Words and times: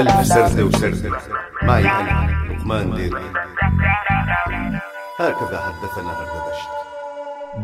ألف 0.00 0.26
سردة 0.26 0.64
وسردة 0.64 1.10
معي 1.62 1.82
أنا 1.82 2.30
لقمان 2.52 2.94
ديري 2.94 3.20
هكذا 5.16 5.58
حدثنا 5.60 6.12
هردبشت 6.12 6.68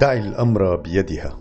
دعي 0.00 0.18
الأمر 0.18 0.76
بيدها 0.76 1.38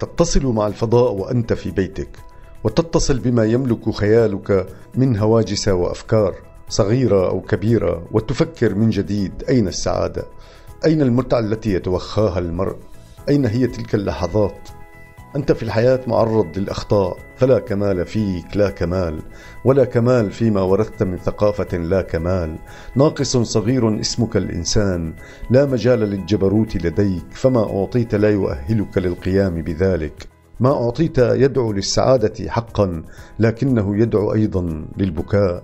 تتصل 0.00 0.46
مع 0.46 0.66
الفضاء 0.66 1.12
وأنت 1.12 1.52
في 1.52 1.70
بيتك 1.70 2.08
وتتصل 2.64 3.18
بما 3.18 3.44
يملك 3.44 3.90
خيالك 3.90 4.66
من 4.94 5.16
هواجس 5.18 5.68
وأفكار 5.68 6.34
صغيرة 6.68 7.28
أو 7.28 7.40
كبيرة 7.40 8.08
وتفكر 8.12 8.74
من 8.74 8.90
جديد 8.90 9.44
أين 9.48 9.68
السعادة؟ 9.68 10.24
أين 10.84 11.02
المتعة 11.02 11.38
التي 11.38 11.74
يتوخاها 11.74 12.38
المرء؟ 12.38 12.76
أين 13.28 13.46
هي 13.46 13.66
تلك 13.66 13.94
اللحظات؟ 13.94 14.68
أنت 15.36 15.52
في 15.52 15.62
الحياة 15.62 16.00
معرض 16.06 16.58
للأخطاء 16.58 17.16
فلا 17.36 17.58
كمال 17.58 18.06
فيك 18.06 18.56
لا 18.56 18.70
كمال. 18.70 19.22
ولا 19.64 19.84
كمال 19.84 20.30
فيما 20.30 20.60
ورثت 20.60 21.02
من 21.02 21.18
ثقافة 21.18 21.78
لا 21.78 22.02
كمال. 22.02 22.56
ناقص 22.96 23.36
صغير 23.36 24.00
اسمك 24.00 24.36
الإنسان. 24.36 25.14
لا 25.50 25.66
مجال 25.66 25.98
للجبروت 25.98 26.76
لديك 26.76 27.26
فما 27.30 27.80
أعطيت 27.80 28.14
لا 28.14 28.30
يؤهلك 28.30 28.98
للقيام 28.98 29.62
بذلك. 29.62 30.28
ما 30.60 30.84
أعطيت 30.84 31.18
يدعو 31.18 31.72
للسعادة 31.72 32.48
حقا 32.48 33.02
لكنه 33.38 33.96
يدعو 33.96 34.32
أيضا 34.34 34.86
للبكاء. 34.96 35.62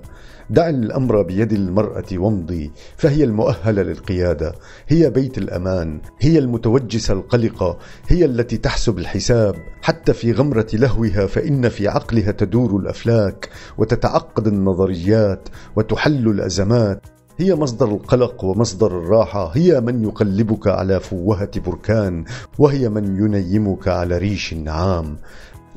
دع 0.50 0.68
الأمر 0.68 1.22
بيد 1.22 1.52
المرأة 1.52 2.04
وامضي 2.12 2.72
فهي 2.96 3.24
المؤهلة 3.24 3.82
للقيادة 3.82 4.54
هي 4.88 5.10
بيت 5.10 5.38
الأمان 5.38 6.00
هي 6.20 6.38
المتوجسه 6.38 7.14
القلقه 7.14 7.78
هي 8.08 8.24
التي 8.24 8.56
تحسب 8.56 8.98
الحساب. 8.98 9.54
حتى 9.82 10.12
في 10.12 10.32
غمرة 10.32 10.66
لهوها 10.72 11.26
فإن 11.26 11.68
في 11.68 11.88
عقلها 11.88 12.30
تدور 12.30 12.76
الأفلاك 12.76 13.48
وتتعقد 13.78 14.46
النظريات 14.46 15.48
وتحل 15.76 16.28
الأزمات. 16.28 17.06
هي 17.38 17.54
مصدر 17.54 17.88
القلق 17.88 18.44
ومصدر 18.44 18.86
الراحة 18.98 19.50
هي 19.54 19.80
من 19.80 20.02
يقلبك 20.04 20.66
على 20.66 21.00
فوهة 21.00 21.50
بركان 21.66 22.24
وهي 22.58 22.88
من 22.88 23.16
ينيمك 23.16 23.88
على 23.88 24.18
ريش 24.18 24.52
النعام 24.52 25.16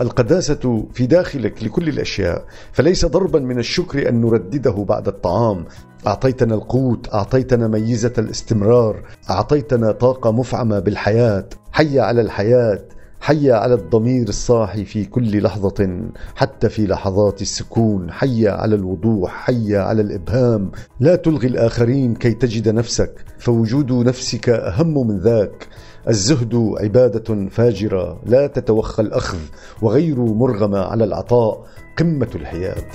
القداسة 0.01 0.87
في 0.93 1.05
داخلك 1.05 1.63
لكل 1.63 1.89
الأشياء 1.89 2.45
فليس 2.71 3.05
ضربا 3.05 3.39
من 3.39 3.59
الشكر 3.59 4.09
أن 4.09 4.21
نردده 4.21 4.71
بعد 4.71 5.07
الطعام. 5.07 5.65
أعطيتنا 6.07 6.55
القوت 6.55 7.13
أعطيتنا 7.13 7.67
ميزة 7.67 8.13
الاستمرار 8.17 9.03
أعطيتنا 9.29 9.91
طاقة 9.91 10.31
مفعمة 10.31 10.79
بالحياة. 10.79 11.45
حي 11.71 11.99
على 11.99 12.21
الحياة. 12.21 12.79
حي 13.19 13.51
على 13.51 13.73
الضمير 13.73 14.29
الصاحي 14.29 14.85
في 14.85 15.05
كل 15.05 15.43
لحظة 15.43 16.09
حتى 16.35 16.69
في 16.69 16.87
لحظات 16.87 17.41
السكون. 17.41 18.11
حي 18.11 18.47
على 18.47 18.75
الوضوح 18.75 19.31
حي 19.31 19.77
على 19.77 20.01
الإبهام. 20.01 20.71
لا 20.99 21.15
تلغي 21.15 21.47
الآخرين 21.47 22.15
كي 22.15 22.33
تجد 22.33 22.69
نفسك 22.69 23.25
فوجود 23.39 23.91
نفسك 23.91 24.49
أهم 24.49 25.07
من 25.07 25.17
ذاك. 25.17 25.67
الزهد 26.09 26.73
عبادة 26.79 27.49
فاجرة 27.49 28.21
لا 28.25 28.47
تتوخى 28.47 29.01
الأخذ 29.01 29.39
وغير 29.81 30.19
مرغمة 30.19 30.79
على 30.79 31.03
العطاء. 31.03 31.67
قمة 31.97 32.29
الحياد 32.35 32.85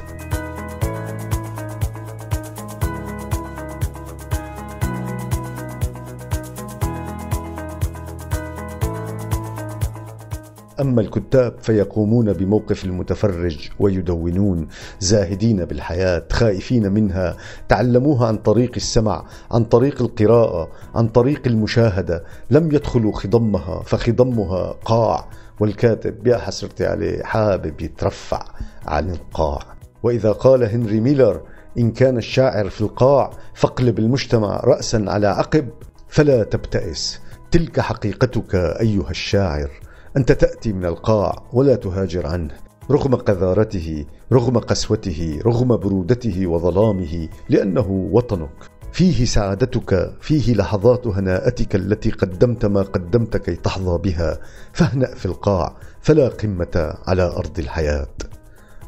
أما 10.80 11.00
الكتاب 11.00 11.54
فيقومون 11.60 12.32
بموقف 12.32 12.84
المتفرج 12.84 13.68
ويدونون 13.78 14.68
زاهدين 15.00 15.64
بالحياة 15.64 16.24
خائفين 16.32 16.92
منها 16.92 17.36
تعلموها 17.68 18.26
عن 18.26 18.36
طريق 18.36 18.72
السمع 18.76 19.24
عن 19.50 19.64
طريق 19.64 20.02
القراءة 20.02 20.68
عن 20.94 21.08
طريق 21.08 21.42
المشاهدة. 21.46 22.24
لم 22.50 22.72
يدخلوا 22.72 23.12
خضمها 23.12 23.82
فخضمها 23.82 24.72
قاع 24.84 25.28
والكاتب 25.60 26.26
يا 26.26 26.38
حسرتي 26.38 26.86
عليه 26.86 27.22
حابب 27.22 27.80
يترفع 27.80 28.44
عن 28.86 29.10
القاع. 29.10 29.62
وإذا 30.02 30.32
قال 30.32 30.64
هنري 30.64 31.00
ميلر 31.00 31.40
إن 31.78 31.90
كان 31.90 32.16
الشاعر 32.16 32.68
في 32.68 32.80
القاع 32.80 33.30
فاقلب 33.54 33.98
المجتمع 33.98 34.60
رأسا 34.64 35.04
على 35.08 35.26
عقب 35.26 35.68
فلا 36.08 36.44
تبتئس. 36.44 37.20
تلك 37.50 37.80
حقيقتك 37.80 38.54
أيها 38.54 39.10
الشاعر. 39.10 39.70
أنت 40.16 40.32
تأتي 40.32 40.72
من 40.72 40.84
القاع 40.84 41.42
ولا 41.52 41.76
تهاجر 41.76 42.26
عنه. 42.26 42.54
رغم 42.90 43.14
قذارته 43.14 44.04
رغم 44.32 44.58
قسوته 44.58 45.40
رغم 45.46 45.76
برودته 45.76 46.46
وظلامه 46.46 47.28
لأنه 47.48 48.08
وطنك. 48.12 48.70
فيه 48.92 49.24
سعادتك 49.24 50.12
فيه 50.20 50.54
لحظات 50.54 51.06
هناءتك 51.06 51.76
التي 51.76 52.10
قدمت 52.10 52.66
ما 52.66 52.82
قدمت 52.82 53.36
كي 53.36 53.56
تحظى 53.56 53.98
بها. 53.98 54.38
فاهنأ 54.72 55.14
في 55.14 55.26
القاع 55.26 55.76
فلا 56.00 56.28
قمة 56.28 56.94
على 57.06 57.22
أرض 57.22 57.58
الحياة. 57.58 58.14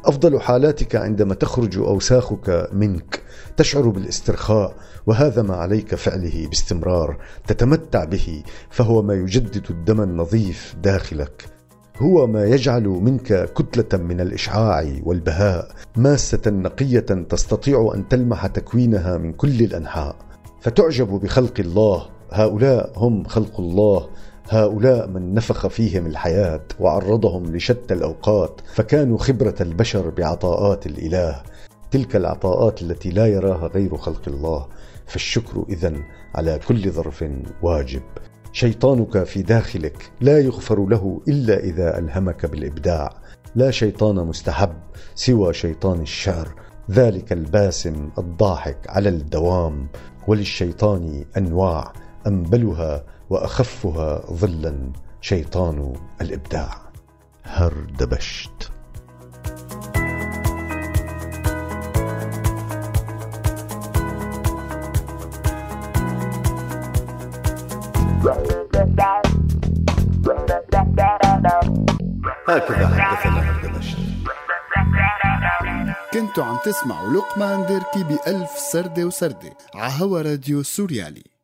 أفضل 0.05 0.41
حالاتك 0.41 0.95
عندما 0.95 1.33
تخرج 1.33 1.77
أوساخك 1.77 2.69
منك 2.73 3.21
تشعر 3.57 3.89
بالاسترخاء 3.89 4.75
وهذا 5.07 5.41
ما 5.41 5.55
عليك 5.55 5.95
فعله 5.95 6.47
باستمرار 6.47 7.17
تتمتع 7.47 8.03
به 8.03 8.43
فهو 8.69 9.01
ما 9.01 9.13
يجدد 9.13 9.65
الدم 9.69 10.01
النظيف 10.01 10.75
داخلك. 10.83 11.45
هو 11.97 12.27
ما 12.27 12.45
يجعل 12.45 12.83
منك 12.83 13.53
كتلة 13.53 14.01
من 14.03 14.21
الإشعاع 14.21 14.95
والبهاء. 15.03 15.71
ماسة 15.97 16.41
نقية 16.47 16.99
تستطيع 17.29 17.91
أن 17.95 18.07
تلمح 18.07 18.47
تكوينها 18.47 19.17
من 19.17 19.33
كل 19.33 19.59
الأنحاء. 19.61 20.15
فتعجب 20.61 21.07
بخلق 21.07 21.59
الله. 21.59 22.05
هؤلاء 22.31 22.93
هم 22.95 23.23
خلق 23.23 23.59
الله. 23.59 24.09
هؤلاء 24.49 25.07
من 25.07 25.33
نفخ 25.33 25.67
فيهم 25.67 26.05
الحياة 26.05 26.61
وعرضهم 26.79 27.55
لشتى 27.55 27.93
الأوقات 27.93 28.61
فكانوا 28.73 29.17
خبرة 29.17 29.55
البشر 29.61 30.09
بعطاءات 30.09 30.85
الإله. 30.85 31.43
تلك 31.91 32.15
العطاءات 32.15 32.81
التي 32.81 33.09
لا 33.09 33.27
يراها 33.27 33.67
غير 33.67 33.97
خلق 33.97 34.21
الله. 34.27 34.67
فالشكر 35.05 35.65
اذا 35.69 35.93
على 36.35 36.59
كل 36.67 36.91
ظرف 36.91 37.25
واجب. 37.61 38.01
شيطانك 38.51 39.23
في 39.23 39.41
داخلك 39.41 40.11
لا 40.21 40.39
يغفر 40.39 40.85
له 40.85 41.21
إلا 41.27 41.59
إذا 41.59 41.99
ألهمك 41.99 42.45
بالإبداع. 42.45 43.09
لا 43.55 43.71
شيطان 43.71 44.15
مستحب 44.15 44.73
سوى 45.15 45.53
شيطان 45.53 46.01
الشعر 46.01 46.55
ذلك 46.91 47.33
الباسم 47.33 48.09
الضاحك 48.17 48.77
على 48.89 49.09
الدوام. 49.09 49.87
وللشيطان 50.27 51.25
أنواع 51.37 51.93
أنبلها 52.27 53.14
وأخفها 53.29 54.21
ظلا 54.31 54.91
شيطان 55.21 55.93
الإبداع. 56.21 56.81
هردبشت. 57.45 58.71
هكذا 72.49 72.87
حدثنا 72.87 73.51
هردبشت. 73.51 73.97
كنتوا 76.13 76.43
عم 76.43 76.57
تسمعوا 76.65 77.13
لقمان 77.13 77.65
ديركي 77.65 78.03
بألف 78.03 78.49
سردة 78.49 79.05
وسردة 79.05 79.57
عهوا 79.75 80.21
راديو 80.21 80.63
سوريالي. 80.63 81.34